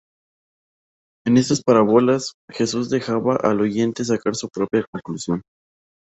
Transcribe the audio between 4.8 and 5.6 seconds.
conclusión.